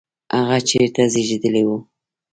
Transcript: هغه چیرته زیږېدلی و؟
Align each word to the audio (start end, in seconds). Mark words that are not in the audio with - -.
هغه 0.37 0.57
چیرته 0.69 1.01
زیږېدلی 1.13 1.63
و؟ 1.67 1.69